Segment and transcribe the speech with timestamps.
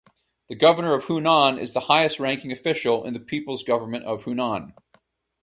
[0.49, 4.73] The Governor of Hunan is the highest-ranking official in the People's Government of Hunan.